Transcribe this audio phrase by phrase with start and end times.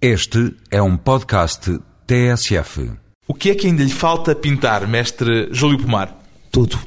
[0.00, 2.92] Este é um podcast TSF.
[3.26, 6.14] O que é que ainda lhe falta pintar, mestre Júlio Pomar?
[6.52, 6.78] Tudo.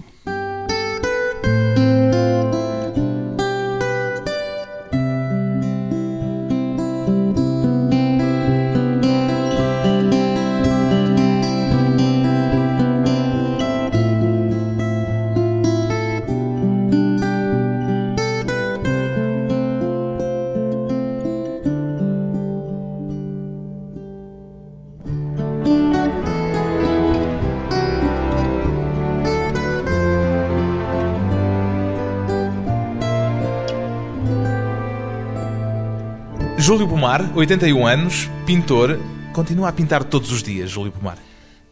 [37.19, 38.97] Pomar, 81 anos, pintor,
[39.33, 41.17] continua a pintar todos os dias, Júlio Pomar.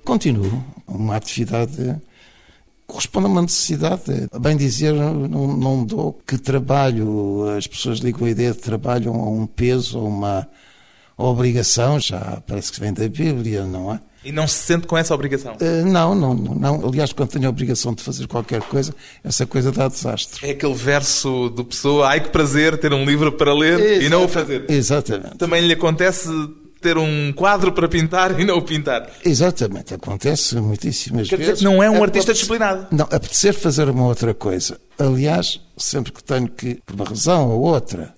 [0.04, 0.64] Continuo.
[0.86, 1.96] Uma atividade
[2.86, 4.28] corresponde a uma necessidade.
[4.40, 7.48] Bem dizer, não, não dou que trabalho.
[7.58, 10.48] As pessoas ligam a ideia de trabalho a um peso, a uma
[11.16, 14.00] obrigação, já parece que vem da Bíblia, não é?
[14.24, 15.56] E não se sente com essa obrigação?
[15.56, 16.88] Uh, não, não, não.
[16.88, 20.48] Aliás, quando tenho a obrigação de fazer qualquer coisa, essa coisa dá desastre.
[20.48, 24.26] É aquele verso do Pessoa, ai que prazer ter um livro para ler e não
[24.26, 24.66] o fazer.
[24.70, 25.38] Exatamente.
[25.38, 26.30] Também lhe acontece
[26.82, 29.10] ter um quadro para pintar e não o pintar.
[29.24, 31.54] Exatamente, acontece muitíssimas Quer vezes.
[31.56, 32.88] Dizer não é um artista disciplinado.
[32.92, 34.80] Não, apetecer fazer uma outra coisa.
[34.98, 38.14] Aliás, sempre que tenho que, por uma razão ou outra,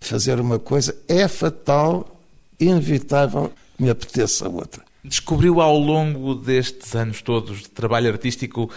[0.00, 2.20] fazer uma coisa, é fatal,
[2.58, 4.87] inevitável, me apeteça outra.
[5.08, 8.70] Descobriu ao longo destes anos todos de trabalho artístico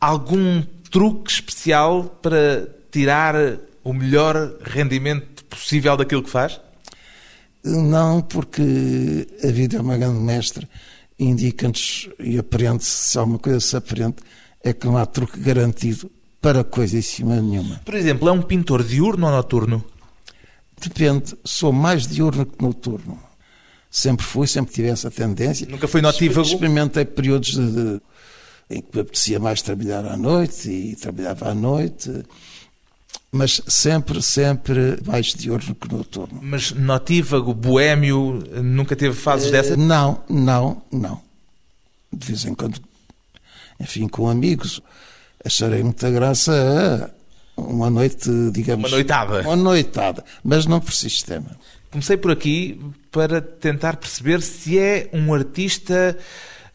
[0.00, 3.34] algum truque especial para tirar
[3.84, 6.60] o melhor rendimento possível daquilo que faz?
[7.62, 10.66] Não, porque a vida é uma grande mestre,
[11.18, 14.16] indica-nos e aprende-se, se alguma coisa se aprende,
[14.62, 17.80] é que não há truque garantido para coisíssima nenhuma.
[17.84, 19.84] Por exemplo, é um pintor diurno ou noturno?
[20.80, 23.27] Depende, sou mais diurno que noturno.
[23.90, 25.66] Sempre fui, sempre tive essa tendência.
[25.66, 26.46] Nunca foi notívago?
[26.46, 28.00] Experimentei períodos de, de,
[28.70, 32.22] em que me apetecia mais trabalhar à noite e trabalhava à noite,
[33.32, 36.38] mas sempre, sempre mais diurno que noturno.
[36.42, 39.76] Mas notívago, boémio, nunca teve fases dessas?
[39.76, 41.20] Não, não, não.
[42.12, 42.80] De vez em quando,
[43.80, 44.82] enfim, com amigos,
[45.44, 47.12] acharei muita graça
[47.56, 48.90] a uma noite, digamos...
[48.90, 49.40] Uma noitada.
[49.42, 51.56] Uma noitada, mas não por sistema.
[51.90, 56.16] Comecei por aqui para tentar perceber se é um artista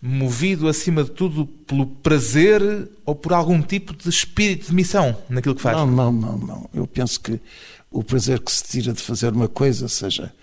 [0.01, 2.62] movido, acima de tudo, pelo prazer
[3.06, 5.78] ou por algum tipo de espírito de missão naquilo que faz.
[5.78, 6.69] Não, não, não, não.
[6.74, 7.40] Eu penso que
[7.90, 10.34] o prazer que se tira de fazer uma coisa, seja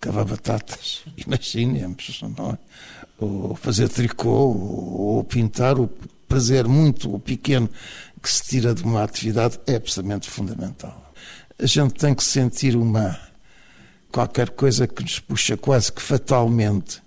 [0.00, 2.58] cavar batatas, imaginemos, não é?
[3.18, 5.88] Ou fazer tricô, ou pintar, o
[6.26, 7.70] prazer muito pequeno
[8.20, 11.12] que se tira de uma atividade é absolutamente fundamental.
[11.58, 13.18] A gente tem que sentir uma
[14.16, 17.02] qualquer coisa que nos puxa quase que fatalmente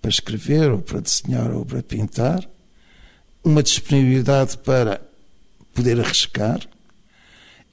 [0.00, 2.48] para escrever, ou para desenhar, ou para pintar,
[3.44, 4.98] uma disponibilidade para
[5.74, 6.60] poder arriscar,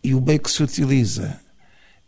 [0.04, 1.40] e o meio que se utiliza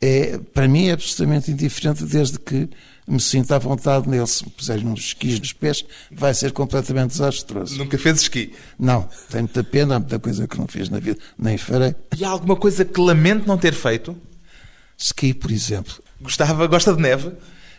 [0.01, 2.69] é, para mim, é absolutamente indiferente desde que
[3.07, 4.28] me sinta à vontade nele.
[4.28, 7.78] Se me puserem uns esquis nos pés, vai ser completamente desastroso.
[7.78, 8.53] Nunca fez esqui?
[8.78, 11.95] Não, tenho muita pena, há muita coisa que não fiz na vida, nem farei.
[12.17, 14.16] E há alguma coisa que lamento não ter feito?
[14.97, 16.06] Ski, por exemplo.
[16.22, 17.31] Gostava, gosta de neve?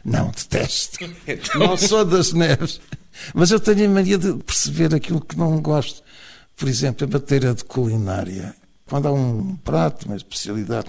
[0.04, 0.98] Não, detesto.
[1.58, 2.80] Não sou das neves.
[3.34, 6.02] Mas eu tenho a mania de perceber aquilo que não gosto.
[6.56, 8.54] Por exemplo, a matéria de culinária.
[8.86, 10.88] Quando há um prato, uma especialidade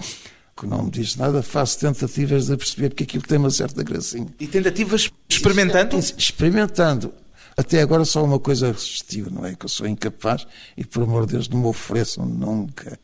[0.56, 4.28] que não me diz nada, faço tentativas de perceber que aquilo tem uma certa gracinha.
[4.38, 5.98] E tentativas experimentando?
[5.98, 7.14] Experimentando.
[7.56, 9.54] Até agora só uma coisa resistiu, não é?
[9.54, 10.46] Que eu sou incapaz
[10.76, 12.98] e, por amor de Deus, não me ofereçam nunca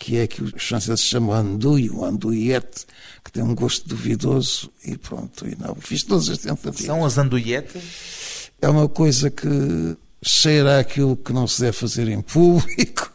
[0.00, 2.86] que é que os franceses chamam andouille, ou andouillette,
[3.22, 6.86] que tem um gosto duvidoso, e pronto, e não, fiz todas as tentativas.
[6.86, 8.50] São as andouillettes?
[8.62, 9.46] É uma coisa que
[10.22, 13.12] cheira aquilo que não se deve fazer em público,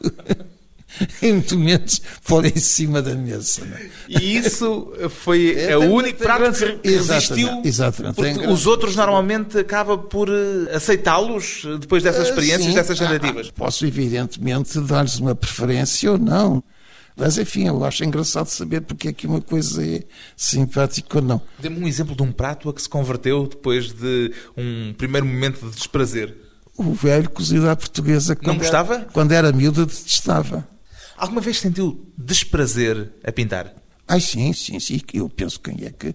[1.23, 3.61] e muito menos pôr em cima da mesa.
[3.65, 3.89] É?
[4.07, 6.51] E isso foi é, o único prato
[6.83, 8.15] que resistiu, exatamente, exatamente.
[8.15, 13.47] porque os outros normalmente acaba por eh, aceitá-los depois dessas experiências, Sim, dessas tentativas.
[13.49, 16.63] Ah, posso evidentemente dar-lhes uma preferência ou não.
[17.15, 20.03] Mas enfim, eu acho engraçado saber porque é que uma coisa é
[20.35, 21.41] simpática ou não.
[21.59, 25.65] Dê-me um exemplo de um prato a que se converteu depois de um primeiro momento
[25.65, 26.35] de desprazer.
[26.77, 28.37] O velho cozido à portuguesa.
[28.41, 28.95] Não gostava?
[28.95, 30.67] Era, quando era miúdo, detestava.
[31.17, 33.73] Alguma vez sentiu desprazer a pintar?
[34.05, 34.99] Ai, sim, sim, sim.
[35.13, 36.13] Eu penso quem é que,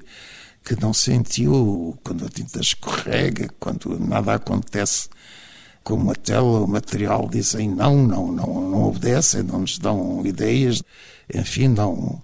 [0.62, 5.08] que não sentiu quando a tinta escorrega, quando nada acontece
[5.82, 10.82] como a tela, o material, dizem não, não, não, não obedecem, não nos dão ideias,
[11.32, 12.22] enfim, não.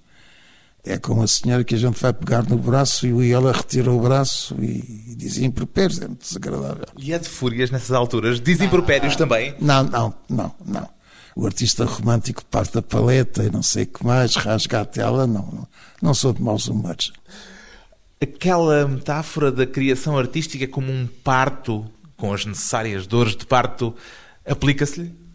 [0.84, 4.00] É com a senhora que a gente vai pegar no braço e ela retira o
[4.00, 6.86] braço e diz impropérios, é muito desagradável.
[6.96, 8.40] E é de fúrias nessas alturas?
[8.40, 9.52] Diz impropérios também?
[9.60, 10.88] Não, não, não, não.
[11.34, 15.26] O artista romântico parte da paleta e não sei o que mais, rasga a tela,
[15.26, 15.68] não, não,
[16.00, 17.12] não sou de maus humores.
[18.22, 21.84] Aquela metáfora da criação artística como um parto,
[22.16, 23.94] com as necessárias dores de parto,
[24.44, 25.26] aplica-se-lhe?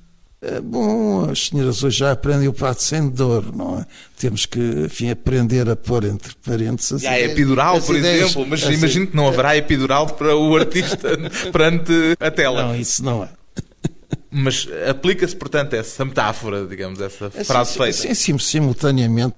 [0.43, 3.85] É bom, as senhoras hoje já aprendem o prato sem dor, não é?
[4.17, 7.03] Temos que, enfim, aprender a pôr entre parênteses.
[7.03, 10.55] Já é epidural, por ideias, exemplo, mas assim, imagino que não haverá epidural para o
[10.55, 11.09] artista
[11.53, 12.63] perante a tela.
[12.63, 13.29] Não, isso não é.
[14.31, 17.93] Mas aplica-se, portanto, essa metáfora, digamos, essa é, frase feita.
[17.93, 19.35] Sim, sim, simultaneamente.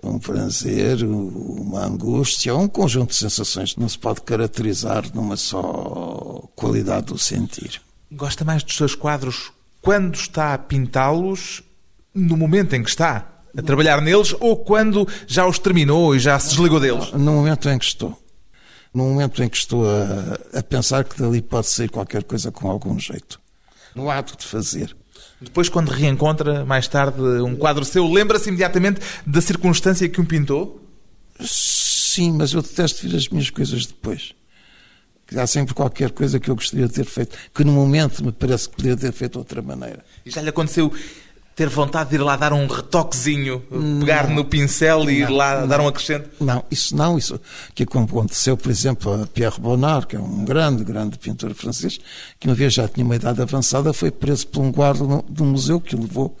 [0.00, 6.33] Um prazer, uma angústia, um conjunto de sensações que não se pode caracterizar numa só
[6.54, 7.80] qualidade do sentir.
[8.10, 11.62] Gosta mais dos seus quadros quando está a pintá-los,
[12.14, 16.38] no momento em que está a trabalhar neles, ou quando já os terminou e já
[16.38, 17.12] se desligou deles?
[17.12, 18.18] No momento em que estou.
[18.92, 22.70] No momento em que estou a, a pensar que dali pode sair qualquer coisa com
[22.70, 23.40] algum jeito.
[23.94, 24.96] No ato de fazer.
[25.40, 30.80] Depois, quando reencontra, mais tarde, um quadro seu, lembra-se imediatamente da circunstância que um pintou?
[31.40, 34.34] Sim, mas eu detesto ver as minhas coisas depois
[35.36, 38.68] há sempre qualquer coisa que eu gostaria de ter feito, que no momento me parece
[38.68, 40.04] que poderia ter feito de outra maneira.
[40.24, 40.92] E já lhe aconteceu
[41.54, 43.62] ter vontade de ir lá dar um retoquezinho,
[44.00, 46.28] pegar no pincel e ir lá não, dar um acrescento?
[46.40, 47.16] Não, isso não.
[47.16, 47.40] Isso
[47.74, 51.98] que aconteceu, por exemplo, a Pierre Bonnard, que é um grande, grande pintor francês,
[52.40, 55.80] que uma vez já tinha uma idade avançada, foi preso por um guarda do museu
[55.80, 56.36] que o levou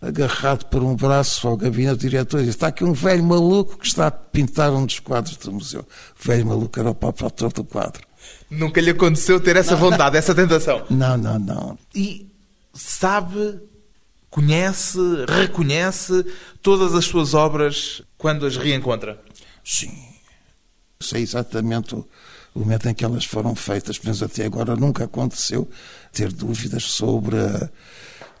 [0.00, 3.78] agarrado por um braço ao gabinete do diretor e disse, está aqui um velho maluco
[3.78, 5.80] que está a pintar um dos quadros do museu.
[5.80, 8.02] O velho maluco era o próprio autor do quadro.
[8.50, 10.18] Nunca lhe aconteceu ter essa não, vontade, não.
[10.18, 10.84] essa tentação?
[10.90, 11.78] Não, não, não.
[11.94, 12.30] E
[12.72, 13.60] sabe,
[14.30, 14.98] conhece,
[15.28, 16.24] reconhece
[16.62, 19.20] todas as suas obras quando as reencontra?
[19.64, 19.92] Sim.
[21.00, 22.06] Sei exatamente o,
[22.54, 25.68] o momento em que elas foram feitas, mas até agora nunca aconteceu
[26.12, 27.70] ter dúvidas sobre a,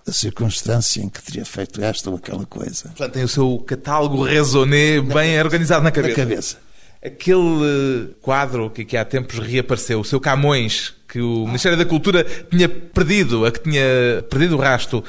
[0.06, 2.84] a circunstância em que teria feito esta ou aquela coisa.
[2.90, 6.20] Portanto, tem o seu catálogo raisonné bem organizado na cabeça.
[6.20, 6.58] Na cabeça.
[7.04, 12.24] Aquele quadro que aqui há tempos reapareceu, o seu Camões, que o Ministério da Cultura
[12.50, 15.04] tinha perdido, a que tinha perdido o rasto,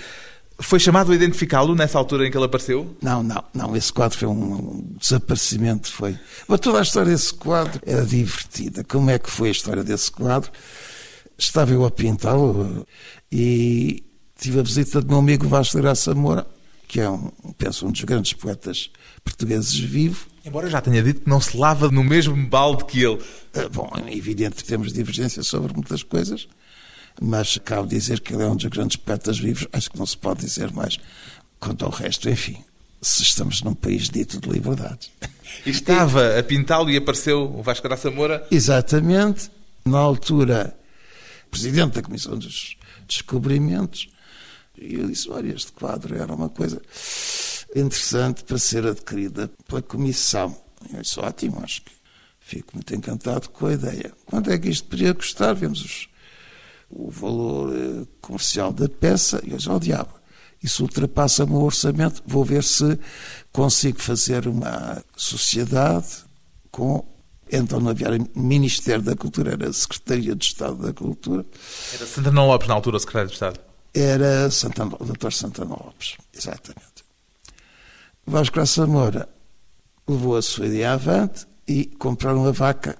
[0.59, 2.95] foi chamado a identificá-lo nessa altura em que ele apareceu?
[3.01, 3.75] Não, não, não.
[3.75, 6.17] Esse quadro foi um desaparecimento, foi.
[6.47, 8.83] Mas toda a história desse quadro era divertida.
[8.83, 10.51] Como é que foi a história desse quadro?
[11.37, 12.87] Estava eu a pintá-lo
[13.31, 14.03] e
[14.37, 16.47] tive a visita do meu amigo Vasco de Graça Moura,
[16.87, 18.89] que é, um, penso, um dos grandes poetas
[19.23, 20.27] portugueses vivo.
[20.45, 23.21] Embora já tenha dito que não se lava no mesmo balde que ele.
[23.53, 26.47] Ah, bom, é evidente que temos divergência sobre muitas coisas,
[27.21, 30.15] mas cabe dizer que ele é um dos grandes poetas vivos, acho que não se
[30.15, 30.97] pode dizer mais.
[31.59, 32.63] Quanto ao resto, enfim,
[33.01, 35.11] se estamos num país dito de liberdade.
[35.65, 38.45] Estava a pintá-lo e apareceu o Vasco Graça Moura?
[38.51, 39.49] Exatamente.
[39.83, 40.77] Na altura,
[41.49, 44.09] presidente da Comissão dos Descobrimentos,
[44.77, 46.81] e eu disse: olha, este quadro era uma coisa
[47.75, 50.55] interessante para ser adquirida pela Comissão.
[50.93, 51.91] Eu disse: ótimo, acho que
[52.39, 54.13] fico muito encantado com a ideia.
[54.25, 55.55] Quanto é que isto poderia custar?
[55.55, 56.09] Vemos os,
[56.89, 60.13] o valor eh, comercial da peça e eu disse: oh, diabo,
[60.63, 62.99] isso ultrapassa o meu orçamento, vou ver se
[63.51, 66.25] consigo fazer uma sociedade
[66.71, 67.05] com
[67.49, 71.45] então não havia Ministério da Cultura, era Secretaria de Estado da Cultura.
[71.93, 73.66] Era Santana Lopes na altura, secretário de Estado.
[73.93, 75.31] Era Santana, o Dr.
[75.31, 77.05] Santana Lopes, exatamente.
[78.25, 79.27] Vasco Graça Moura
[80.07, 82.97] levou a sua ideia avante e compraram uma vaca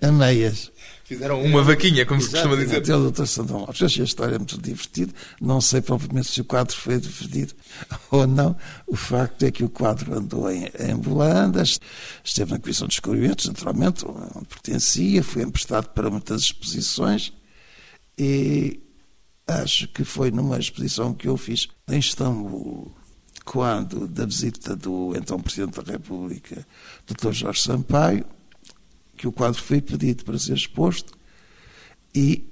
[0.00, 0.72] a meias.
[1.04, 2.82] Fizeram uma vaquinha, como se costuma dizer.
[2.94, 3.26] O Dr.
[3.26, 3.82] Santana Lopes.
[3.82, 5.12] Achei a história muito divertida.
[5.40, 7.54] Não sei propriamente se o quadro foi dividido
[8.10, 8.56] ou não.
[8.86, 11.78] O facto é que o quadro andou em, em Bolandas,
[12.24, 17.32] esteve na Comissão de Descobrimentos, naturalmente, onde pertencia, foi emprestado para muitas exposições
[18.18, 18.80] e
[19.46, 22.94] acho que foi numa exposição que eu fiz em Istambul,
[23.44, 26.66] quando, da visita do então Presidente da República,
[27.06, 27.32] Dr.
[27.32, 28.24] Jorge Sampaio,
[29.16, 31.12] que o quadro foi pedido para ser exposto
[32.14, 32.44] e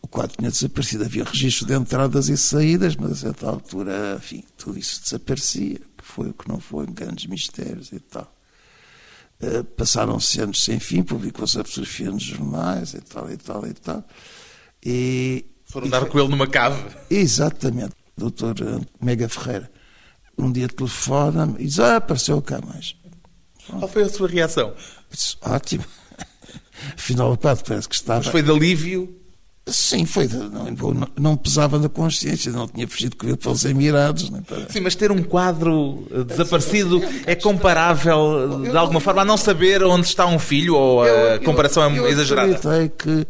[0.00, 1.04] o quadro tinha desaparecido.
[1.04, 6.04] Havia registro de entradas e saídas, mas a certa altura, enfim, tudo isso desaparecia, que
[6.04, 8.34] foi o que não foi, grandes mistérios e tal.
[9.40, 13.72] Uh, Passaram-se anos sem fim, publicou-se a fotografia nos jornais e tal, e tal, e
[13.72, 14.04] tal.
[14.84, 16.82] E foram dar com ele numa cave.
[17.10, 17.92] Exatamente.
[18.16, 18.54] Doutor
[19.00, 19.70] Mega Ferreira.
[20.36, 22.94] Um dia telefona-me e diz: Ah, apareceu cá mais.
[23.66, 24.74] Qual foi a sua reação?
[25.10, 25.84] Disse, Ótimo.
[26.94, 28.18] Afinal, o padre parece que estava.
[28.18, 29.16] Mas foi de alívio?
[29.66, 30.26] Sim, foi.
[30.26, 34.28] Não, não, não pesava na consciência, não tinha fugido com ele para os Emirados.
[34.28, 34.68] Nem para...
[34.68, 39.84] Sim, mas ter um quadro eh, desaparecido é comparável, de alguma forma, a não saber
[39.84, 42.56] onde está um filho ou a comparação é eu exagerada?
[42.56, 43.26] acreditei que,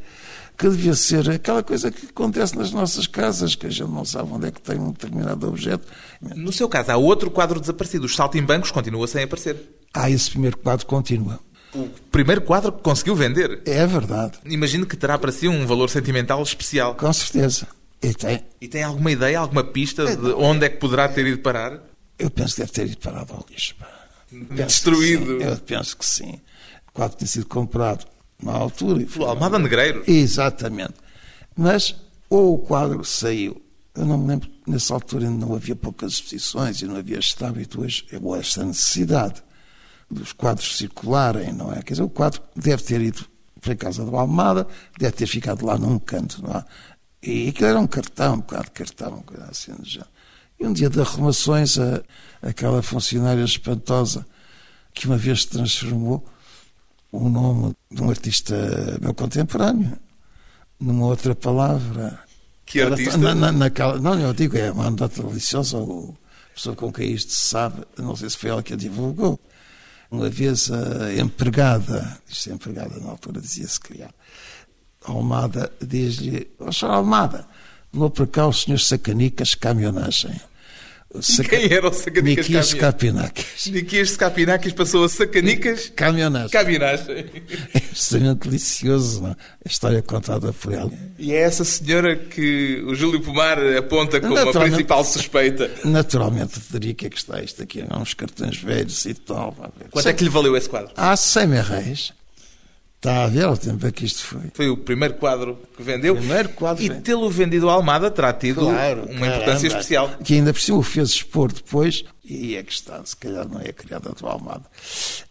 [0.56, 4.30] que devia ser aquela coisa que acontece nas nossas casas, que a gente não sabe
[4.32, 5.86] onde é que tem um determinado objeto.
[6.20, 8.06] No seu caso, há outro quadro desaparecido.
[8.06, 9.56] Os saltimbancos continua sem aparecer.
[9.92, 11.40] Ah, esse primeiro quadro continua.
[11.74, 13.62] O primeiro quadro que conseguiu vender.
[13.64, 16.94] É verdade, Imagino que terá para si um valor sentimental especial.
[16.94, 17.66] com certeza.
[18.02, 21.38] E tem, E tem alguma ideia, alguma pista de onde é que poderá ter ido
[21.38, 21.80] parar?
[22.18, 23.74] eu penso que deve ter ido parado ao lixo.
[24.50, 25.40] Destruído.
[25.42, 26.40] Eu penso que sim.
[26.88, 28.04] O quadro tinha sido comprado
[28.42, 29.06] na altura.
[29.06, 30.02] Foi Almada Negreiro.
[30.06, 30.94] Exatamente.
[31.56, 31.94] Mas
[32.28, 33.62] ou o quadro saiu.
[33.94, 37.44] Eu não me lembro, nessa altura ainda não havia poucas exposições e não havia este
[37.44, 39.42] hábito hoje, ou esta necessidade
[40.10, 41.82] dos quadros circularem, não é?
[41.82, 43.26] Quer dizer, o quadro deve ter ido
[43.60, 44.66] para a casa do Almada,
[44.98, 46.64] deve ter ficado lá num canto, não é?
[47.22, 50.10] E aquilo era um cartão, um bocado de cartão, uma coisa assim do género.
[50.58, 52.02] E um dia de arrumações, a,
[52.40, 54.26] aquela funcionária espantosa
[54.94, 56.24] que uma vez transformou
[57.12, 58.54] o nome de um artista
[59.00, 59.96] meu contemporâneo
[60.80, 62.18] numa outra palavra.
[62.66, 63.16] Que artista?
[63.18, 67.30] na- na- naquela- não, eu digo, é uma anedota deliciosa, a pessoa com quem isto
[67.32, 69.38] se sabe, não sei se foi ela que a divulgou.
[70.10, 74.12] Uma vez a empregada, isto é empregada na altura dizia-se criar,
[75.04, 76.90] Almada diz-lhe, ó Sr.
[76.90, 77.46] Almada,
[77.92, 80.40] levou para cá o senhor Sacanicas Caminhonagem.
[81.20, 82.74] Saca- Quem era o Sacanicas Niquias?
[82.74, 83.66] Capinacas.
[83.66, 86.48] Niquias de Capinakis passou a Sacanicas Caminhonagem.
[86.50, 87.26] Cabinagem.
[87.74, 89.30] É extremamente delicioso, não?
[89.30, 89.36] é?
[89.64, 90.90] a história contada por ela.
[91.18, 95.70] E é essa senhora que o Júlio Pomar aponta como a principal suspeita.
[95.84, 99.54] Naturalmente, teria que é que está isto aqui, há uns cartões velhos e tal.
[99.90, 100.92] Quanto é que lhe valeu esse quadro?
[100.96, 102.12] Há 100 mil reis.
[103.02, 104.42] Está a ver o tempo é que isto foi.
[104.54, 106.14] Foi o primeiro quadro que vendeu.
[106.14, 109.26] Primeiro quadro E tê-lo vendido ao Almada terá tido uma caramba.
[109.26, 110.08] importância especial.
[110.22, 113.60] Que ainda por cima o fez expor depois, e é que está, se calhar não
[113.60, 114.62] é a criada do Almada,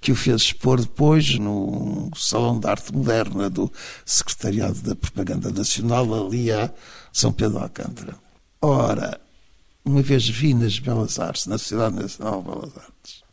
[0.01, 3.71] que o fez expor depois no Salão de Arte Moderna do
[4.05, 6.69] Secretariado da Propaganda Nacional, ali a
[7.13, 8.15] São Pedro Alcântara.
[8.61, 9.17] Ora,
[9.85, 13.23] uma vez vi nas Belas Artes, na Sociedade Nacional de Belas Artes,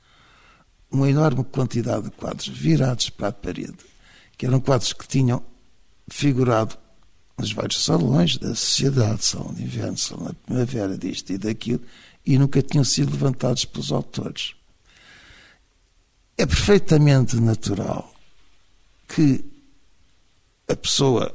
[0.92, 3.87] uma enorme quantidade de quadros virados para a parede,
[4.38, 5.42] que eram quadros que tinham
[6.08, 6.78] figurado
[7.36, 11.82] nos vários salões da sociedade, salão de inverno, salão da primavera, disto e daquilo,
[12.24, 14.54] e nunca tinham sido levantados pelos autores.
[16.36, 18.14] É perfeitamente natural
[19.08, 19.44] que
[20.68, 21.34] a pessoa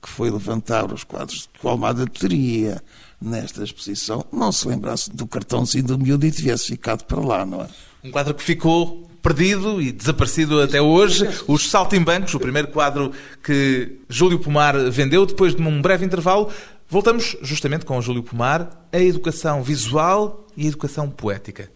[0.00, 2.82] que foi levantar os quadros que o Almada teria
[3.20, 7.62] nesta exposição não se lembrasse do cartãozinho do miúdo e tivesse ficado para lá, não
[7.62, 7.68] é?
[8.04, 11.28] Um quadro que ficou perdido e desaparecido até hoje.
[11.46, 16.50] Os Saltimbancos, o primeiro quadro que Júlio Pomar vendeu depois de um breve intervalo.
[16.88, 21.70] Voltamos justamente com Júlio Pomar, a educação visual e a educação poética.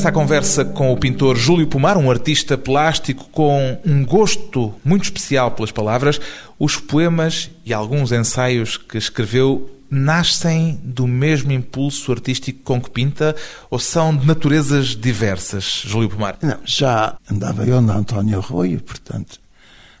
[0.00, 5.04] Regresso à conversa com o pintor Júlio Pomar, um artista plástico com um gosto muito
[5.04, 6.18] especial pelas palavras,
[6.58, 13.36] os poemas e alguns ensaios que escreveu nascem do mesmo impulso artístico com que pinta
[13.68, 16.38] ou são de naturezas diversas, Júlio Pomar?
[16.40, 19.38] Não, já andava eu na António Arroio, portanto,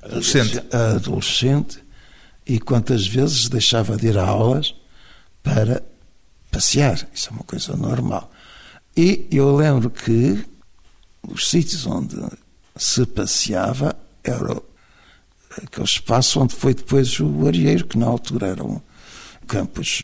[0.02, 0.62] Adolescente.
[0.72, 1.78] adolescente,
[2.46, 4.74] e quantas vezes deixava de ir a aulas
[5.42, 5.82] para
[6.50, 7.06] passear.
[7.12, 8.30] Isso é uma coisa normal.
[8.96, 10.44] E eu lembro que
[11.28, 12.16] os sítios onde
[12.76, 14.60] se passeava era
[15.62, 18.82] aquele espaço onde foi depois o Arieiro, que na altura eram
[19.46, 20.02] campos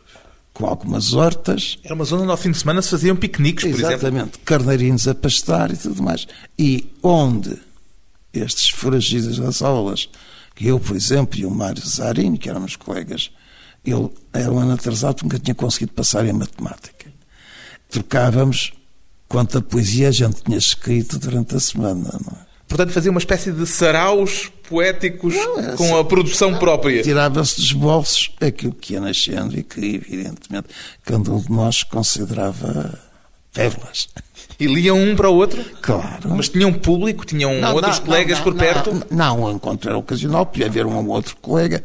[0.52, 3.78] com algumas hortas, Era uma zona onde ao fim de semana se faziam piqueniques, por
[3.78, 3.92] exemplo.
[3.92, 6.26] Exatamente, carneirinhos a pastar e tudo mais.
[6.58, 7.58] E onde
[8.32, 10.08] estes foragidos das aulas,
[10.54, 13.30] que eu, por exemplo, e o Mário Zarini, que éramos colegas,
[13.84, 17.12] ele era um ano atrasado, nunca tinha conseguido passar em matemática.
[17.90, 18.72] Trocávamos
[19.28, 22.46] quanta poesia a gente tinha escrito durante a semana, não é?
[22.68, 26.00] Portanto, fazia uma espécie de saraus poéticos Não, com assim.
[26.00, 27.00] a produção própria.
[27.00, 30.66] Tirava-se dos bolsos aquilo que ia nascendo e que, evidentemente,
[31.04, 32.98] cada um de nós considerava
[33.52, 34.08] pérolas.
[34.58, 35.64] E liam um para o outro?
[35.80, 36.30] Claro.
[36.30, 37.24] Mas tinham público?
[37.24, 39.06] Tinham Não, outros não, colegas não, por não, perto?
[39.10, 41.84] Não, o encontro era ocasional, podia haver um ou outro colega,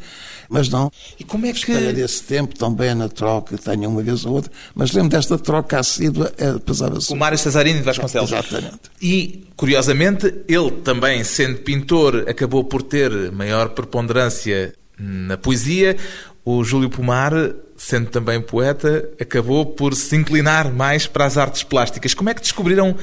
[0.52, 0.92] mas não.
[1.18, 1.74] E como é que...
[1.94, 5.80] desse tempo também é na troca, tenho uma vez ou outra, mas lembro desta troca
[5.80, 7.12] assídua, é, pesava-se.
[7.12, 8.32] O Mário Cesarini de Vasconcelos.
[8.32, 8.80] Exatamente.
[9.02, 15.96] E, curiosamente, ele também, sendo pintor, acabou por ter maior preponderância na poesia.
[16.44, 17.32] O Júlio Pomar,
[17.78, 22.14] sendo também poeta, acabou por se inclinar mais para as artes plásticas.
[22.14, 22.98] Como é que descobriram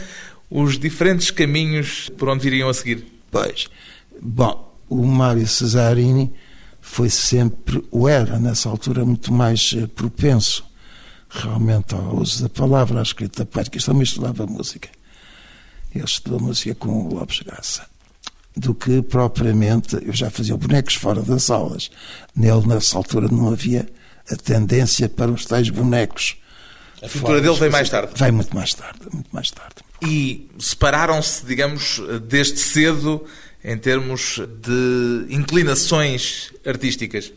[0.51, 3.07] os diferentes caminhos por onde viriam a seguir?
[3.31, 3.69] Pois.
[4.21, 6.31] Bom, o Mário Cesarini
[6.89, 10.65] foi sempre, ou era nessa altura, muito mais eh, propenso
[11.29, 13.77] realmente ao uso da palavra, à escrita poética.
[13.77, 14.89] Isto também estudava música.
[15.95, 17.87] Ele estudou música com o Lopes Graça.
[18.57, 21.91] Do que propriamente, eu já fazia bonecos fora das aulas.
[22.35, 23.87] Nele, nessa altura, não havia
[24.29, 26.37] a tendência para os tais bonecos.
[27.03, 28.13] A pintura dele veio mais tarde.
[28.17, 29.77] Vai muito mais tarde, muito mais tarde.
[30.03, 33.25] E separaram-se, digamos, desde cedo
[33.65, 37.33] em termos de inclinações artísticas.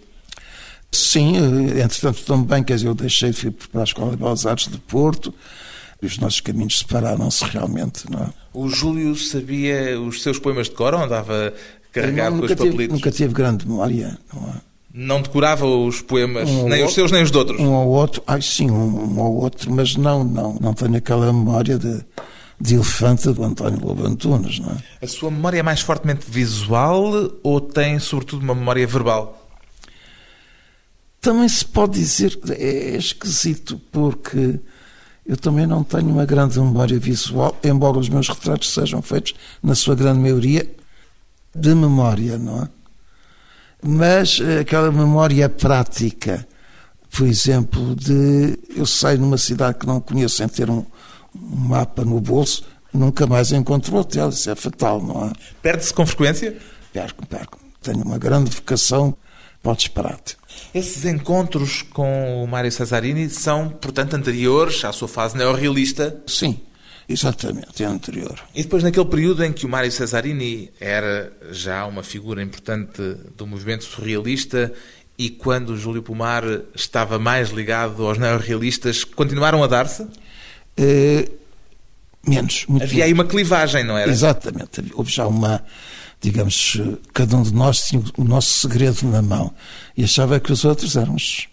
[0.92, 4.46] Sim, eh, entretanto também, quer dizer, eu deixei de ir para a Escola de Belas
[4.46, 5.34] Artes de Porto
[6.02, 8.30] e os nossos caminhos separaram-se realmente, não é?
[8.54, 11.54] O Júlio sabia os seus poemas de cor ou andava
[11.94, 12.96] carregado Não, com os tive, papelitos?
[12.98, 14.54] nunca tive grande memória, não é?
[14.94, 16.96] Não decorava os poemas, Um nem os outro.
[16.96, 17.58] seus nem os de outros?
[17.62, 21.32] Um ou outro, ai sim, um, um ou outro, mas não, não, não tenho aquela
[21.32, 22.04] memória de,
[22.62, 24.78] de elefante do António Lobo Antunes, não é?
[25.04, 29.50] A sua memória é mais fortemente visual ou tem, sobretudo, uma memória verbal?
[31.20, 34.60] Também se pode dizer, é esquisito, porque
[35.26, 39.74] eu também não tenho uma grande memória visual, embora os meus retratos sejam feitos, na
[39.74, 40.70] sua grande maioria,
[41.56, 42.70] de memória, não é?
[43.84, 46.48] Mas aquela memória prática,
[47.10, 50.86] por exemplo, de eu saio numa cidade que não conheço sem ter um,
[51.36, 55.34] um mapa no bolso, nunca mais encontro hotel, isso é fatal, não é?
[55.62, 56.58] Perde-se com frequência?
[56.92, 57.60] Perco, perco.
[57.82, 59.16] Tenho uma grande vocação
[59.62, 60.38] para o disparate.
[60.74, 66.22] Esses encontros com o Mário Cesarini são, portanto, anteriores à sua fase neorrealista.
[66.28, 66.60] Sim,
[67.08, 68.40] exatamente, é anterior.
[68.54, 73.02] E depois, naquele período em que o Mário Cesarini era já uma figura importante
[73.38, 74.74] do movimento surrealista
[75.18, 80.08] e quando o Júlio Pomar estava mais ligado aos neorrealistas, continuaram a dar-se?
[80.82, 81.30] Eh,
[82.28, 84.12] menos, muito Havia aí uma clivagem, não era?
[84.12, 84.84] Exatamente.
[84.94, 85.64] Houve já uma,
[86.20, 86.78] digamos,
[87.14, 89.54] cada um de nós tinha o nosso segredo na mão
[89.96, 91.48] e achava que os outros eram, uns,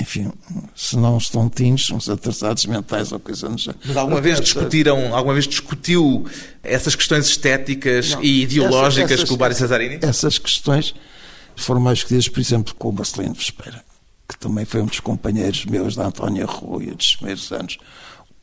[0.00, 0.30] enfim,
[0.76, 3.80] se não uns tontinhos, uns atrasados mentais ou coisa no género.
[3.84, 6.24] Mas alguma vez discutiram, alguma vez discutiu
[6.62, 9.98] essas questões estéticas Não, e ideológicas essas- com o Mário Cesarini?
[10.02, 10.94] Essas questões
[11.56, 13.82] foram mais discutidas, por exemplo, com o Marcelino Vespeira,
[14.28, 17.78] que também foi um dos companheiros meus da Antónia Rui, dos primeiros anos,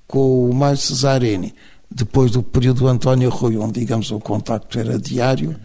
[0.08, 1.54] com o Mário Cesarini,
[1.90, 5.56] depois do período do António Rui, onde, digamos, o contacto era diário,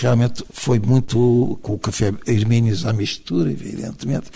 [0.00, 4.26] realmente foi muito, com o café Hermínios à mistura, evidentemente,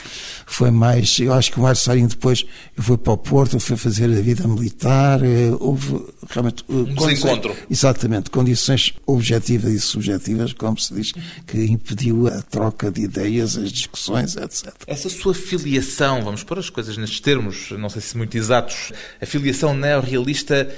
[0.46, 2.44] foi mais, eu acho que o Mário Cesarini depois,
[2.76, 6.64] fui para o Porto, fui fazer a vida militar, eh, houve realmente...
[6.68, 7.54] Um desencontro.
[7.70, 11.12] Exatamente, condições objetivas e subjetivas, como se diz,
[11.46, 14.72] que impediu a troca de ideias, as discussões, etc.
[14.86, 19.26] Essa sua filiação, vamos pôr as coisas nestes termos, não sei se muito exatos, a
[19.26, 20.68] filiação neorrealista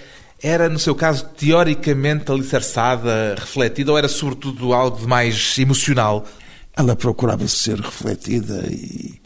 [0.43, 6.27] era, no seu caso, teoricamente alicerçada, refletida, ou era sobretudo algo de mais emocional?
[6.77, 9.21] Ela procurava ser refletida e,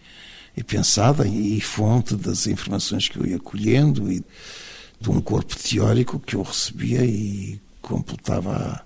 [0.57, 4.25] e pensada e fonte das informações que eu ia colhendo e
[5.01, 8.85] de um corpo teórico que eu recebia e completava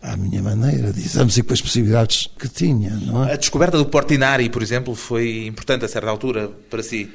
[0.00, 3.32] à, minha maneira, digamos, e com as possibilidades que tinha, não é?
[3.32, 7.10] A descoberta do Portinari, por exemplo, foi importante a certa altura para si?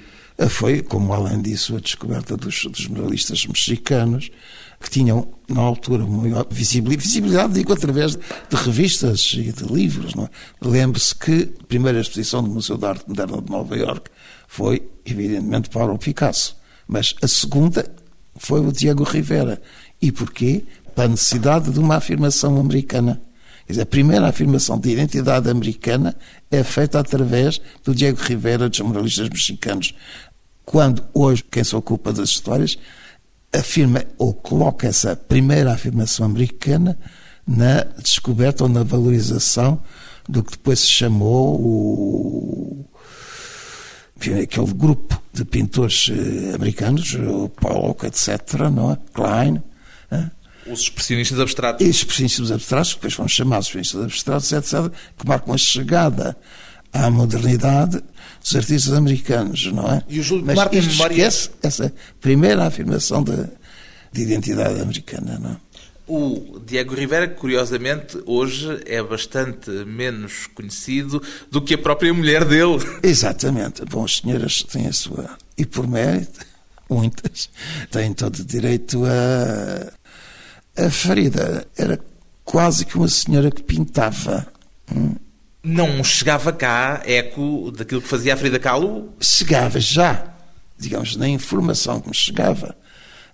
[0.47, 4.31] Foi, como além disso, a descoberta dos, dos jornalistas mexicanos,
[4.79, 10.13] que tinham, na altura, maior visibilidade, visibilidade digo, através de revistas e de livros.
[10.15, 10.29] É?
[10.61, 14.09] Lembre-se que a primeira exposição do Museu de Arte Moderna de Nova Iorque
[14.47, 16.55] foi, evidentemente, para o Picasso.
[16.87, 17.85] Mas a segunda
[18.35, 19.61] foi o Diego Rivera.
[20.01, 20.63] E porquê?
[20.95, 23.21] Para a necessidade de uma afirmação americana.
[23.67, 26.15] Quer dizer, a primeira afirmação de identidade americana
[26.49, 29.93] é feita através do Diego Rivera, dos jornalistas mexicanos.
[30.69, 32.77] Quando hoje quem se ocupa das histórias
[33.51, 36.95] afirma ou coloca essa primeira afirmação americana
[37.47, 39.81] na descoberta ou na valorização
[40.27, 42.85] do que depois se chamou o
[44.15, 48.97] enfim, aquele grupo de pintores eh, americanos, o Pollock, etc., não é?
[49.11, 49.63] Klein,
[50.11, 50.29] eh?
[50.67, 51.83] Os expressionistas abstratos.
[51.83, 56.37] e os expressionistas abstratos, que depois foram chamados expressionistas abstratos, etc., que marcam a chegada
[56.93, 58.01] à modernidade
[58.41, 60.03] dos artistas americanos, não é?
[60.07, 63.35] E o Júlio Mas Mar tem isto memória- esquece essa primeira afirmação de,
[64.11, 65.57] de identidade americana, não é?
[66.11, 71.21] O Diego Rivera, curiosamente, hoje é bastante menos conhecido
[71.51, 72.79] do que a própria mulher dele.
[73.03, 73.85] Exatamente.
[73.85, 75.29] Bom, as senhoras têm a sua.
[75.55, 76.39] E por mérito,
[76.89, 77.47] muitas,
[77.91, 79.91] têm todo o direito a.
[80.85, 81.99] A Farida era
[82.43, 84.47] quase que uma senhora que pintava.
[84.91, 85.13] hum.
[85.63, 89.13] Não chegava cá eco daquilo que fazia a Frida Kahlo.
[89.19, 90.25] Chegava já,
[90.77, 92.75] digamos, na informação que me chegava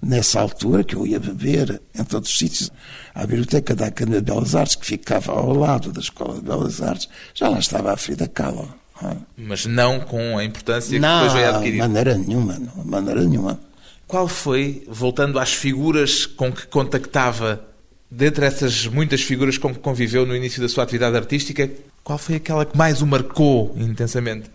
[0.01, 2.71] nessa altura, que eu ia beber em todos os sítios,
[3.13, 6.81] à biblioteca da Academia de Belas Artes, que ficava ao lado da Escola de Belas
[6.81, 8.73] Artes, já lá estava a Frida Kahlo.
[9.01, 9.17] não é?
[9.37, 11.77] Mas não com a importância que Não, depois veio adquirir.
[11.79, 13.59] maneira nenhuma, não, de maneira nenhuma.
[14.07, 17.65] Qual foi, voltando às figuras com que contactava,
[18.09, 21.69] dentre essas muitas figuras com que conviveu no início da sua atividade artística,
[22.03, 24.49] qual foi aquela que mais o marcou intensamente?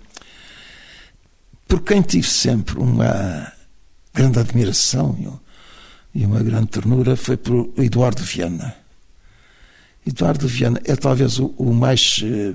[1.68, 3.52] por quem tive sempre uma
[4.12, 5.38] grande admiração e um-
[6.12, 8.74] e uma grande ternura foi por Eduardo Viana.
[10.04, 12.54] Eduardo Viana é talvez o, o mais eh,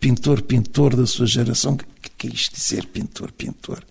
[0.00, 3.82] pintor-pintor da sua geração, que quis dizer pintor-pintor.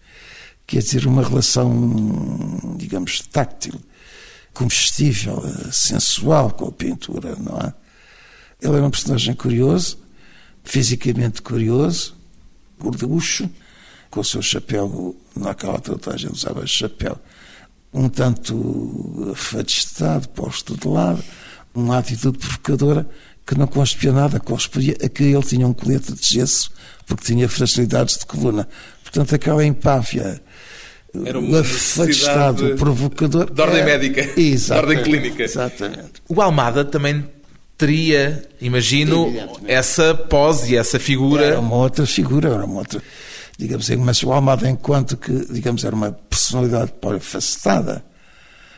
[0.66, 3.74] Quer dizer, uma relação, digamos, táctil,
[4.54, 7.74] comestível, eh, sensual com a pintura, não é?
[8.62, 9.98] Ele era um personagem curioso,
[10.64, 12.16] fisicamente curioso,
[12.80, 13.50] gorducho,
[14.10, 15.82] com o seu chapéu, naquela
[16.16, 17.20] gente usava chapéu,
[17.92, 21.24] um tanto afadistado, posto de lado,
[21.74, 23.10] uma atitude provocadora
[23.46, 26.72] que não correspondia nada, correspondia a que ele tinha um colete de gesso,
[27.06, 28.68] porque tinha fragilidades de coluna.
[29.02, 30.42] Portanto, aquela empáfia,
[31.26, 32.08] Era o uma afadistado
[32.64, 33.52] necessidade provocador.
[33.52, 35.44] de ordem é- médica, de ordem clínica.
[35.44, 36.14] Exatamente.
[36.28, 37.24] O Almada também
[37.78, 39.32] teria, imagino,
[39.68, 41.46] essa pose, essa figura.
[41.46, 43.02] Era uma outra figura, era uma outra.
[43.58, 48.04] Digamos assim, mas o Almada, enquanto que, digamos, era uma personalidade polifacetada,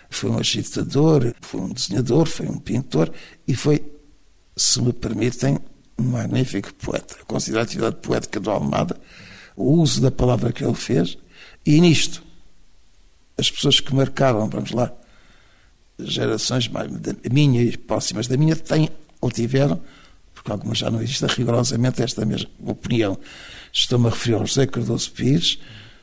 [0.10, 3.12] foi um agitador, foi um desenhador, foi um pintor
[3.48, 3.82] e foi,
[4.58, 5.58] se me permitem,
[5.98, 7.15] um magnífico poeta.
[7.19, 8.98] Eu considero a atividade poética do Almada,
[9.56, 11.17] o uso da palavra que ele fez,
[11.65, 12.21] e nisto,
[13.38, 14.91] as pessoas que marcaram, vamos lá,
[16.00, 18.89] gerações mais, da minha e próximas da minha, têm
[19.21, 19.82] ou tiveram,
[20.34, 23.17] porque algumas já não existem, rigorosamente esta mesma opinião.
[23.71, 25.60] Estou-me a referir ao José Cardoso Pires,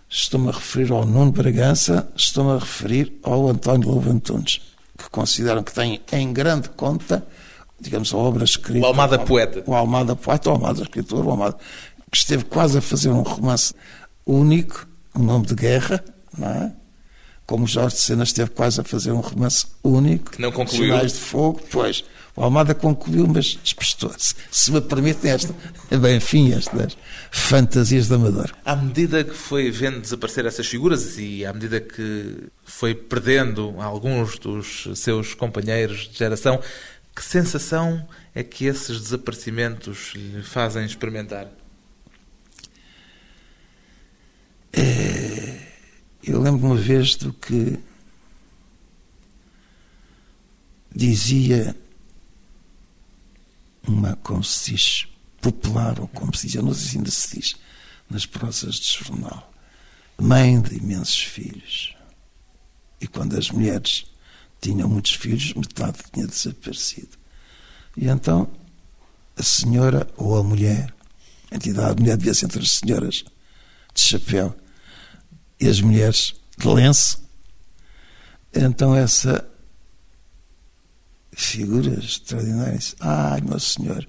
[0.08, 4.60] estou-me a referir ao Nuno Bragança, estou-me a referir ao António Louvo Antunes,
[4.98, 7.26] que consideram que têm em grande conta,
[7.80, 8.86] digamos, a obra escrita.
[8.86, 9.62] O Almada poeta.
[9.66, 11.56] O Almada poeta, o Almada escritor, o Almada,
[12.10, 13.74] que esteve quase a fazer um romance
[14.26, 16.04] único, um nome de guerra,
[16.36, 16.72] não é?
[17.52, 20.30] Como Jorge Sena esteve quase a fazer um romance único.
[20.30, 20.94] Que não concluiu.
[20.94, 22.02] Sinais de Fogo, pois.
[22.34, 24.34] O Almada concluiu, mas despistou-se.
[24.50, 25.54] Se me permitem esta,
[26.00, 26.96] bem, enfim, estas
[27.30, 28.50] fantasias de amador.
[28.64, 34.38] À medida que foi vendo desaparecer essas figuras e à medida que foi perdendo alguns
[34.38, 36.58] dos seus companheiros de geração,
[37.14, 41.48] que sensação é que esses desaparecimentos lhe fazem experimentar?
[46.22, 47.78] Eu lembro uma vez do que
[50.94, 51.76] dizia
[53.86, 55.08] uma, como se diz,
[55.40, 57.56] popular, ou como se diz, eu não sei se ainda se diz,
[58.08, 59.52] nas prosas de jornal,
[60.16, 61.96] mãe de imensos filhos.
[63.00, 64.06] E quando as mulheres
[64.60, 67.18] tinham muitos filhos, metade tinha desaparecido.
[67.96, 68.48] E então
[69.36, 70.94] a senhora ou a mulher,
[71.50, 73.24] a entidade, a mulher devia ser entre as senhoras
[73.92, 74.56] de chapéu
[75.62, 77.22] e as mulheres de lenço.
[78.52, 79.48] Então essa
[81.30, 84.06] figura extraordinária disse, ai meu senhor,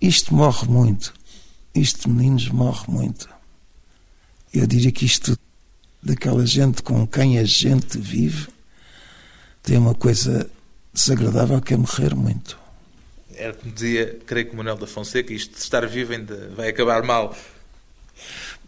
[0.00, 1.12] isto morre muito,
[1.74, 3.28] isto meninos morre muito.
[4.52, 5.36] Eu diria que isto
[6.00, 8.48] daquela gente com quem a gente vive
[9.60, 10.48] tem uma coisa
[10.92, 12.58] desagradável que é morrer muito.
[13.34, 17.02] Era como dizia, creio que Manuel da Fonseca, isto de estar vivo ainda vai acabar
[17.02, 17.36] mal.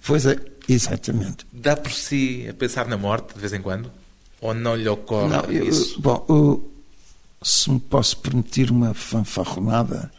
[0.04, 0.36] Pois é,
[0.68, 1.46] exatamente.
[1.52, 3.90] Dá por si a pensar na morte de vez em quando?
[4.40, 6.00] Ou não lhe ocorre Não, eu- isso?
[6.00, 6.72] bom, eu,
[7.42, 10.12] se me posso permitir uma fanfarronada,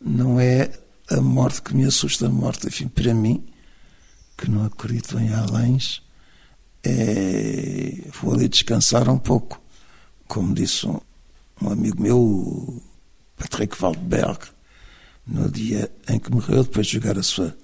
[0.00, 0.70] não é
[1.10, 3.44] a morte que me assusta, a morte, enfim, para mim,
[4.36, 6.02] que não acredito em aléns,
[6.82, 9.60] é, vou ali descansar um pouco.
[10.26, 10.98] Como disse um,
[11.62, 12.82] um amigo meu,
[13.36, 14.38] Patrick Waldberg,
[15.26, 17.56] no dia em que morreu, depois de jogar a sua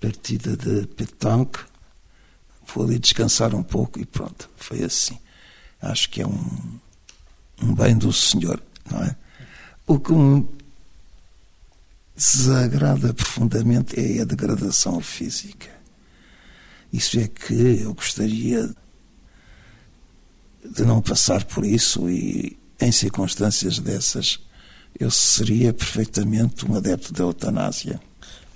[0.00, 1.60] partida de petanque,
[2.74, 5.18] vou ali descansar um pouco e pronto, foi assim.
[5.80, 6.78] Acho que é um,
[7.62, 9.16] um bem do Senhor, não é?
[9.86, 10.46] O que me
[12.16, 15.70] desagrada profundamente é a degradação física.
[16.92, 18.74] Isso é que eu gostaria
[20.64, 24.40] de não passar por isso e em circunstâncias dessas
[24.98, 28.00] eu seria perfeitamente um adepto da eutanásia.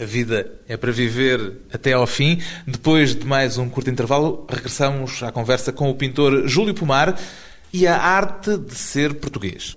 [0.02, 2.40] A vida é para viver até ao fim.
[2.66, 7.16] Depois de mais um curto intervalo, regressamos à conversa com o pintor Júlio Pomar
[7.72, 9.76] e a arte de ser português.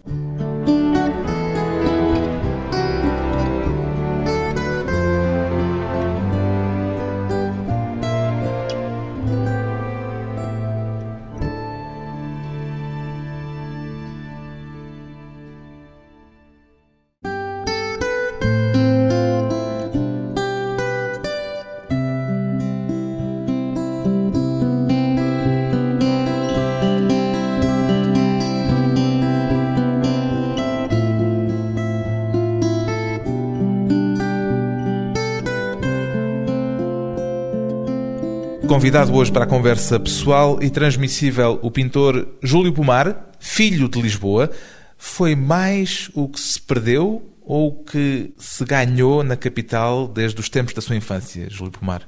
[38.75, 44.51] Convidado hoje para a conversa pessoal e transmissível o pintor Júlio Pomar, filho de Lisboa,
[44.97, 50.49] foi mais o que se perdeu ou o que se ganhou na capital desde os
[50.49, 52.05] tempos da sua infância, Júlio Pomar?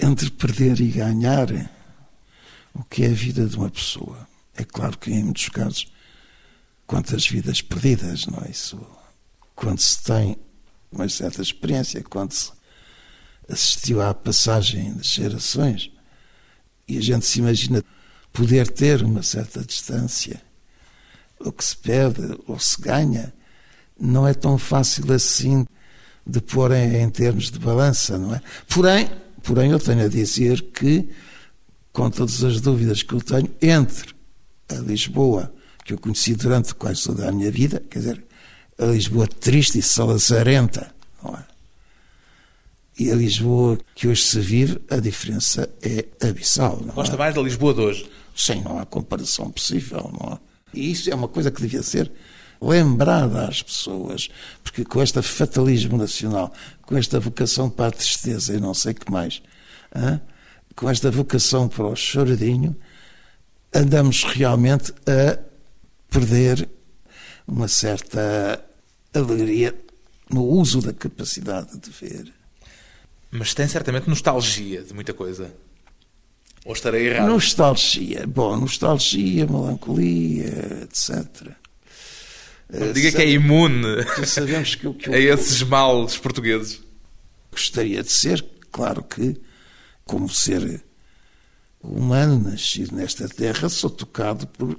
[0.00, 1.48] Entre perder e ganhar,
[2.72, 4.26] o que é a vida de uma pessoa?
[4.56, 5.92] É claro que em muitos casos,
[6.86, 8.80] quantas vidas perdidas, não é isso?
[9.54, 10.38] Quando se tem
[10.90, 12.50] uma certa experiência, quando se
[13.48, 15.90] assistiu à passagem das gerações
[16.88, 17.84] e a gente se imagina
[18.32, 20.40] poder ter uma certa distância.
[21.38, 23.32] O que se perde ou se ganha
[23.98, 25.66] não é tão fácil assim
[26.26, 28.42] de pôr em, em termos de balança, não é?
[28.68, 29.10] Porém,
[29.42, 31.08] porém, eu tenho a dizer que,
[31.92, 34.14] com todas as dúvidas que eu tenho, entre
[34.68, 35.52] a Lisboa,
[35.84, 38.24] que eu conheci durante quase toda a minha vida, quer dizer,
[38.78, 41.55] a Lisboa triste e salazarenta, não é?
[42.98, 46.76] E a Lisboa que hoje se vive, a diferença é abissal.
[46.94, 47.18] Gosta é?
[47.18, 48.10] mais da Lisboa de hoje?
[48.34, 50.10] Sim, não há comparação possível.
[50.18, 50.38] Não há.
[50.72, 52.10] E isso é uma coisa que devia ser
[52.60, 54.28] lembrada às pessoas,
[54.62, 58.94] porque com este fatalismo nacional, com esta vocação para a tristeza e não sei o
[58.94, 59.42] que mais,
[59.94, 60.20] hein?
[60.74, 62.76] com esta vocação para o choradinho,
[63.74, 65.38] andamos realmente a
[66.10, 66.68] perder
[67.46, 68.62] uma certa
[69.14, 69.74] alegria
[70.30, 72.35] no uso da capacidade de ver.
[73.38, 75.52] Mas tem certamente nostalgia de muita coisa.
[76.64, 77.28] Ou estarei errado?
[77.28, 78.26] Nostalgia.
[78.26, 81.52] Bom, nostalgia, melancolia, etc.
[82.68, 86.82] Não diga que é imune sabemos que, que a esses males portugueses.
[87.52, 89.40] Gostaria de ser, claro que,
[90.04, 90.84] como ser
[91.80, 94.76] humano nascido nesta terra, sou tocado por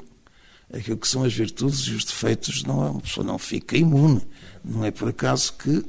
[0.71, 2.63] aquilo que são as virtudes e os defeitos.
[2.63, 4.21] Não, uma pessoa não fica imune.
[4.63, 5.83] Não é por acaso que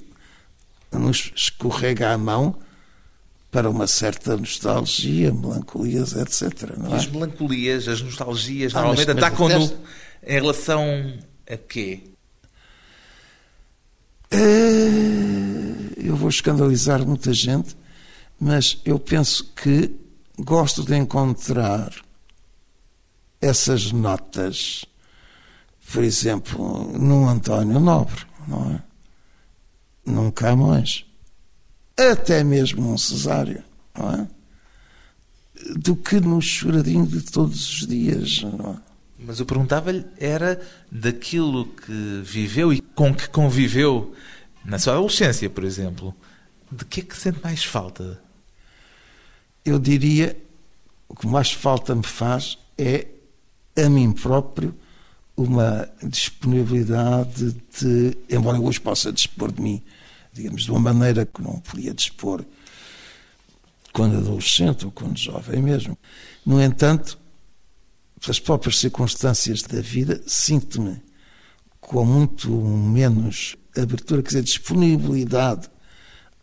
[0.92, 2.56] nos escorrega a mão
[3.50, 6.76] para uma certa nostalgia, melancolias, etc.
[6.76, 6.96] Não é?
[6.96, 9.64] As melancolias, as nostalgias, ah, normalmente atacam no,
[10.26, 10.82] em relação
[11.48, 12.02] a quê?
[14.30, 17.74] Eh, eu vou escandalizar muita gente,
[18.38, 19.94] mas eu penso que
[20.38, 21.90] gosto de encontrar
[23.40, 24.84] essas notas,
[25.92, 28.87] por exemplo, num António Nobre, não é?
[30.08, 31.04] Num Camões,
[31.96, 33.62] até mesmo num Cesário,
[33.96, 34.28] não é?
[35.76, 38.42] do que no choradinho de todos os dias.
[38.42, 38.76] Não é?
[39.18, 44.14] Mas eu perguntava-lhe era daquilo que viveu e com que conviveu
[44.64, 46.14] na sua adolescência, por exemplo.
[46.70, 48.20] De que é que sente mais falta?
[49.64, 50.36] Eu diria
[51.08, 53.06] o que mais falta me faz é
[53.76, 54.74] a mim próprio
[55.36, 59.82] uma disponibilidade de, embora eu hoje possa dispor de mim,
[60.38, 62.44] digamos, de uma maneira que não podia dispor
[63.92, 65.98] quando adolescente ou quando jovem mesmo.
[66.46, 67.18] No entanto,
[68.20, 71.02] pelas próprias circunstâncias da vida, sinto-me
[71.80, 75.68] com muito menos abertura, quer dizer, disponibilidade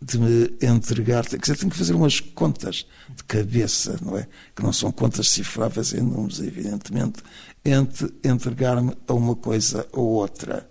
[0.02, 4.28] de me entregar, quer dizer, tenho que fazer umas contas de cabeça, não é?
[4.54, 7.24] Que não são contas cifráveis em números, evidentemente,
[7.64, 10.70] entre entregar-me a uma coisa ou outra.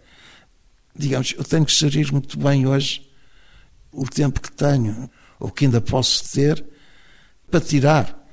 [0.95, 3.14] Digamos, eu tenho que gerir muito bem hoje
[3.95, 6.65] o tempo que tenho, ou que ainda posso ter,
[7.51, 8.25] para tirar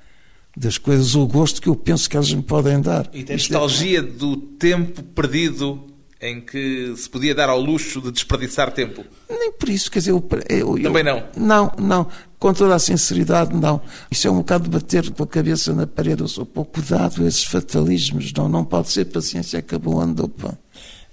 [0.55, 3.09] das coisas o gosto que eu penso que elas me podem dar.
[3.13, 4.01] E tem Isto é nostalgia é...
[4.01, 5.87] do tempo perdido
[6.21, 9.03] em que se podia dar ao luxo de desperdiçar tempo?
[9.27, 11.23] Nem por isso, quer dizer, eu, eu, Também não?
[11.35, 12.07] Não, não.
[12.37, 13.81] Com toda a sinceridade, não.
[14.09, 16.21] Isso é um bocado de bater com a cabeça na parede.
[16.21, 18.31] Eu sou pouco dado a esses fatalismos.
[18.33, 20.55] Não, não pode ser paciência, acabou, andou, pá.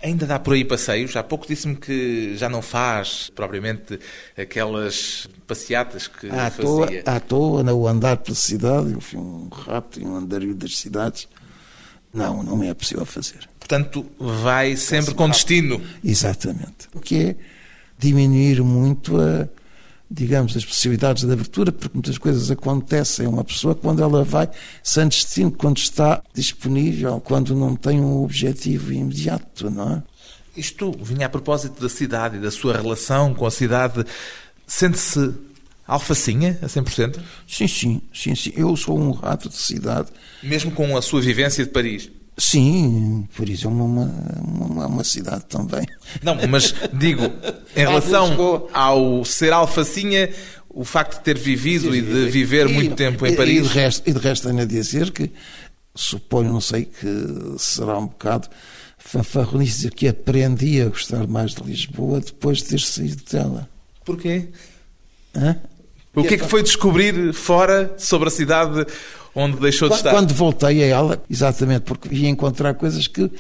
[0.00, 1.16] Ainda dá por aí passeios?
[1.16, 3.98] Há pouco disse-me que já não faz propriamente
[4.36, 7.02] aquelas passeatas que À fazia.
[7.02, 10.78] toa, à toa, no andar pela cidade, eu fui um rato e um andarilho das
[10.78, 11.28] cidades.
[12.14, 13.48] Não, não é possível fazer.
[13.58, 15.82] Portanto, vai sempre com destino.
[16.02, 16.88] Exatamente.
[16.94, 17.36] O que é
[17.98, 19.48] diminuir muito a,
[20.10, 24.48] digamos, as possibilidades de abertura, porque muitas coisas acontecem a uma pessoa quando ela vai
[24.82, 30.02] sem destino, quando está disponível, quando não tem um objetivo imediato, não é?
[30.56, 34.04] Isto vinha a propósito da cidade e da sua relação com a cidade.
[34.66, 35.32] Sente-se
[35.86, 37.20] alfacinha a 100%?
[37.46, 38.52] Sim, sim, sim, sim.
[38.56, 40.08] Eu sou um rato de cidade.
[40.42, 42.10] Mesmo com a sua vivência de Paris?
[42.38, 45.84] Sim, por isso é uma, uma, uma, cidade também.
[46.22, 47.24] Não, mas digo,
[47.74, 50.30] em relação ao ser alfacinha,
[50.68, 53.62] o facto de ter vivido e de viver E- muito tempo e- em E Paris.
[53.68, 55.32] de resto, e de resto tenho a dizer que
[55.96, 58.48] suponho, não sei, que será um bocado
[58.98, 63.68] fanfarronice dizer que aprendi a gostar mais de Lisboa depois de ter saído dela.
[64.04, 64.48] Porquê?
[65.34, 65.56] Hã?
[66.14, 68.86] O que é que foi descobrir fora sobre a cidade
[69.34, 70.10] onde deixou de Quando, estar?
[70.10, 73.30] quando voltei a ela, exatamente, porque ia encontrar coisas que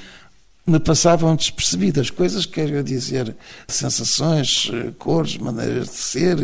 [0.66, 3.34] me passavam despercebidas, coisas, quero dizer,
[3.66, 6.36] sensações, cores, maneiras de ser,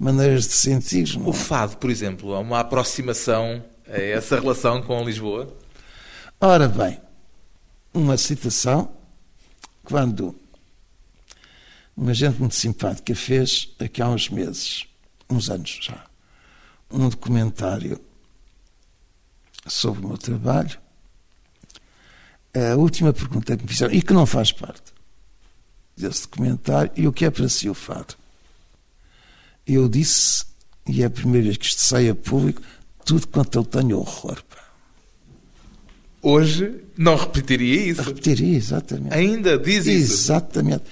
[0.00, 1.18] maneiras de sentir.
[1.18, 1.34] não O é?
[1.34, 5.54] fado, por exemplo, há uma aproximação a essa relação com Lisboa?
[6.40, 6.98] Ora bem,
[7.92, 8.90] uma citação,
[9.84, 10.34] quando
[11.94, 14.86] uma gente muito simpática fez, aqui há uns meses,
[15.28, 16.04] uns anos já,
[16.90, 18.00] um documentário
[19.66, 20.78] sobre o meu trabalho,
[22.54, 24.92] a última pergunta que me fizeram, e que não faz parte
[25.96, 28.14] desse documentário, e o que é para si o fado?
[29.66, 30.44] Eu disse,
[30.86, 32.60] e é a primeira vez que isto sai a público,
[33.04, 34.42] tudo quanto eu tenho horror.
[34.44, 34.62] Pá.
[36.20, 38.02] Hoje não repetiria isso.
[38.02, 39.14] Repetiria, exatamente.
[39.14, 40.12] Ainda diz isso.
[40.12, 40.84] Exatamente.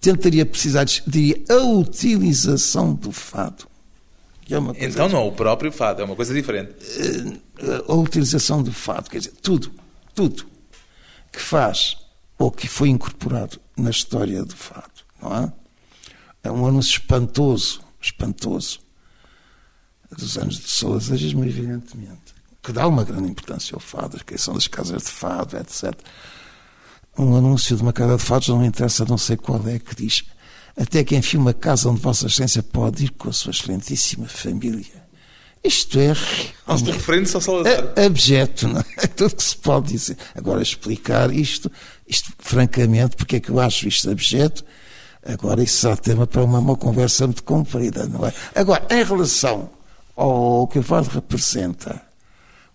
[0.00, 3.66] Tentaria precisar, diria, a utilização do fado.
[4.50, 6.74] É Então não, o próprio fado é uma coisa diferente.
[7.88, 9.72] a utilização do fado, quer dizer, tudo,
[10.14, 10.46] tudo
[11.30, 11.96] que faz
[12.38, 15.52] ou que foi incorporado na história do fado, não é?
[16.44, 18.80] É um anúncio espantoso, espantoso,
[20.10, 24.66] dos anos de Sousagismo, evidentemente, que dá uma grande importância ao fado, a criação das
[24.66, 25.94] casas de fado, etc.
[27.16, 30.24] Um anúncio de uma casa de fados, não interessa, não sei qual é, que diz
[30.76, 35.02] até que enfim uma casa onde Vossa Excelência pode ir com a sua excelentíssima família.
[35.64, 36.12] Isto é
[36.66, 37.92] realmente referindo-se ao Salazar.
[37.96, 38.84] abjeto, não é?
[39.04, 40.16] É tudo que se pode dizer.
[40.34, 41.70] Agora, explicar isto,
[42.06, 44.64] isto, francamente, porque é que eu acho isto abjeto,
[45.24, 48.32] agora isso será tema para uma, uma conversa muito comprida, não é?
[48.54, 49.70] Agora, em relação
[50.16, 52.02] ao que o Vale representa,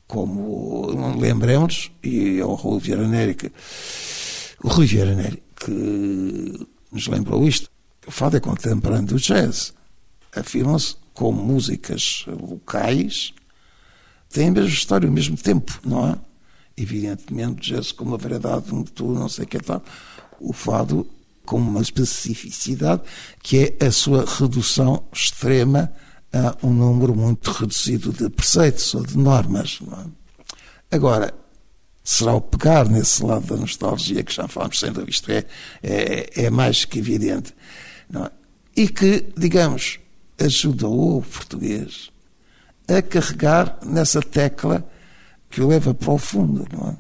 [0.08, 3.52] como lembremos, e ao Rui Vieira Neri, que,
[4.64, 7.70] o Rui Vieira Neri, que nos lembrou isto,
[8.12, 9.74] fado é contemporâneo do jazz.
[10.36, 13.34] Afirmam-se como músicas locais,
[14.30, 16.18] têm a mesma história, o mesmo tempo, não é?
[16.76, 19.84] Evidentemente, o jazz com uma variedade de tudo, não sei o que tal.
[20.40, 21.08] O fado
[21.44, 23.02] com uma especificidade
[23.42, 25.92] que é a sua redução extrema
[26.32, 29.80] a um número muito reduzido de preceitos ou de normas.
[30.92, 30.96] É?
[30.96, 31.34] Agora,
[32.04, 35.46] será o pegar nesse lado da nostalgia que já falamos, sendo isto é,
[35.82, 37.56] é, é mais que evidente.
[38.16, 38.32] É?
[38.76, 40.00] E que, digamos,
[40.40, 42.10] ajudou o português
[42.88, 44.88] a carregar nessa tecla
[45.50, 46.96] que o leva para o fundo, não é?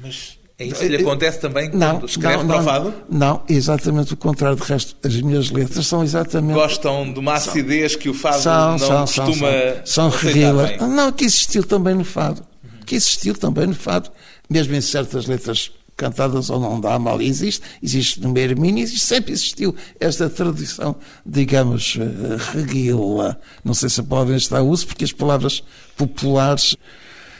[0.00, 4.16] Mas é isso que lhe acontece também quando Não, escreve não, não, não, exatamente o
[4.16, 4.56] contrário.
[4.56, 6.54] De resto, as minhas letras são exatamente.
[6.54, 9.48] Gostam de uma acidez que o fado são, não são, são, costuma
[9.84, 10.88] são, são.
[10.88, 12.44] Não, que existiu também no fado.
[12.86, 14.10] Que existiu também no fado.
[14.48, 17.62] Mesmo em certas letras cantadas ou não dá mal, existe.
[17.82, 23.38] Existe no Hermínio, existe, sempre existiu esta tradição, digamos, eh, reguila.
[23.64, 25.62] Não sei se a palavra está a uso, porque as palavras
[25.96, 26.76] populares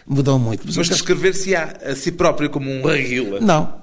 [0.06, 0.62] mudam muito.
[0.66, 3.40] Mas que- descrever-se a, si próprio como um reguila.
[3.40, 3.82] não.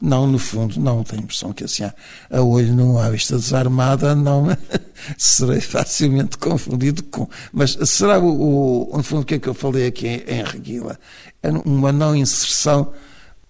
[0.00, 1.02] Não, no fundo, não.
[1.02, 4.48] Tenho a impressão que assim, a olho nu, à vista desarmada, não
[5.16, 7.26] serei facilmente confundido com.
[7.52, 10.42] Mas será o, o, no fundo, o que é que eu falei aqui em, em
[10.42, 10.98] Reguila?
[11.42, 12.92] É uma não inserção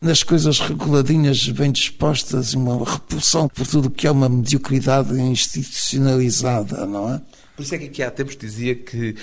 [0.05, 6.85] nas coisas reguladinhas, bem dispostas, uma repulsão por tudo o que é uma mediocridade institucionalizada,
[6.85, 7.23] não é?
[7.57, 9.17] Por isso é que aqui há tempos dizia que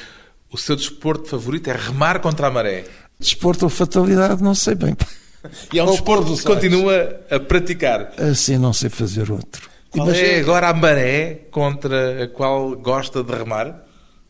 [0.52, 2.86] o seu desporto favorito é remar contra a maré.
[3.20, 4.98] Desporto ou fatalidade, não sei bem.
[5.72, 8.14] E é um desporto que continua a praticar.
[8.18, 9.70] Assim não sei fazer outro.
[9.92, 13.86] Qual Mas é agora a maré contra a qual gosta de remar?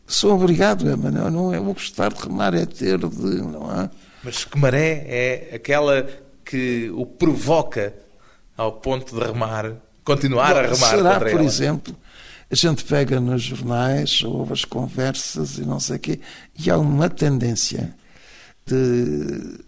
[0.06, 3.42] Sou obrigado, é, mas não, não é o gostar de remar, é ter de.
[3.42, 3.88] Não é?
[4.22, 6.06] Mas que maré é aquela
[6.44, 7.94] que o provoca
[8.56, 9.74] ao ponto de remar,
[10.04, 11.44] continuar a remar Será, por ela?
[11.44, 11.96] exemplo,
[12.50, 16.20] a gente pega nos jornais, ouve as conversas e não sei o quê,
[16.58, 17.94] e há uma tendência
[18.66, 19.58] de,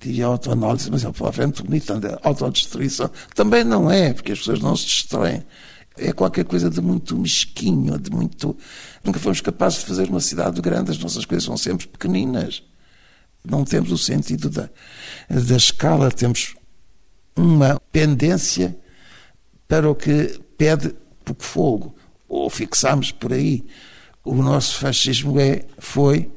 [0.00, 3.10] de autoanálise, mas é uma palavra muito bonita, de autodestruição.
[3.34, 5.42] Também não é, porque as pessoas não se destroem.
[5.96, 8.56] É qualquer coisa de muito mesquinho, de muito.
[9.04, 12.62] Nunca fomos capazes de fazer uma cidade grande, as nossas coisas são sempre pequeninas.
[13.44, 14.68] Não temos o sentido da,
[15.28, 16.54] da escala, temos
[17.34, 18.76] uma pendência
[19.66, 21.96] para o que pede pouco fogo,
[22.28, 23.64] ou fixamos por aí.
[24.24, 26.30] O nosso fascismo é, foi,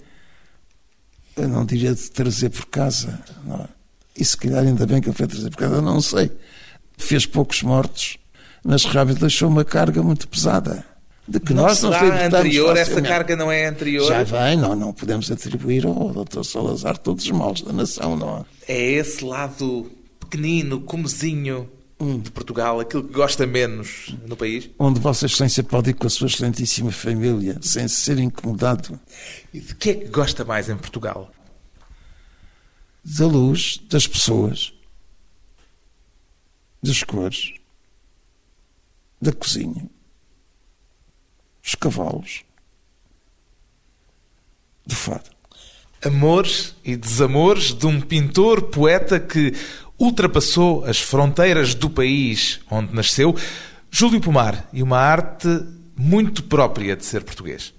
[1.35, 3.67] eu não diria de trazer por casa, não.
[4.17, 6.31] e se calhar ainda bem que ele foi trazer por casa, não sei.
[6.97, 8.17] Fez poucos mortos,
[8.63, 10.94] mas realmente deixou uma carga muito pesada.
[11.27, 14.07] De que Não nós não será anterior, essa carga não é anterior?
[14.07, 16.43] Já vem, não, não podemos atribuir ao Dr.
[16.43, 18.71] Salazar todos os males da nação, não é?
[18.71, 22.19] É esse lado pequenino, comezinho Hum.
[22.19, 24.69] de Portugal, aquilo que gosta menos no país?
[24.77, 28.99] Onde Vossa Excelência pode ir com a sua excelentíssima família, sem ser incomodado,
[29.53, 31.31] E de que é que gosta mais em Portugal?
[33.03, 34.73] da luz, das pessoas,
[36.83, 37.53] das cores,
[39.21, 39.87] da cozinha,
[41.65, 42.43] dos cavalos,
[44.85, 45.31] do fado.
[46.03, 49.53] Amores e desamores de um pintor, poeta que
[49.97, 53.35] ultrapassou as fronteiras do país onde nasceu,
[53.89, 55.47] Júlio Pomar, e uma arte
[55.97, 57.73] muito própria de ser português.